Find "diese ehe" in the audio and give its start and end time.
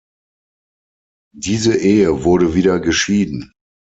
1.35-2.23